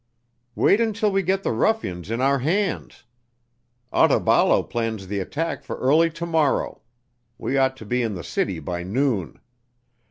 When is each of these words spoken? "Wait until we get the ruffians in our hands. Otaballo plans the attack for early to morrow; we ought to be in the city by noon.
"Wait 0.55 0.81
until 0.81 1.11
we 1.11 1.21
get 1.21 1.43
the 1.43 1.51
ruffians 1.51 2.09
in 2.09 2.21
our 2.21 2.39
hands. 2.39 3.03
Otaballo 3.93 4.67
plans 4.67 5.05
the 5.05 5.19
attack 5.19 5.61
for 5.63 5.75
early 5.77 6.09
to 6.09 6.25
morrow; 6.25 6.81
we 7.37 7.55
ought 7.55 7.77
to 7.77 7.85
be 7.85 8.01
in 8.01 8.15
the 8.15 8.23
city 8.23 8.57
by 8.59 8.81
noon. 8.81 9.39